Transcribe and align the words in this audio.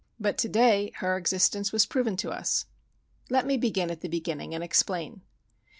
But 0.19 0.35
to 0.39 0.49
day 0.49 0.91
her 0.95 1.15
existence 1.15 1.71
was 1.71 1.85
proven 1.85 2.17
to 2.17 2.31
us. 2.31 2.65
Let 3.29 3.45
me 3.45 3.55
begin 3.55 3.91
at 3.91 4.01
the 4.01 4.07
beginning 4.09 4.55
and 4.55 4.63
explain. 4.63 5.21